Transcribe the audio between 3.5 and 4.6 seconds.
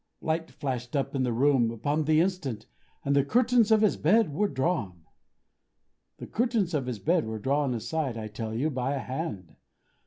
of his bed were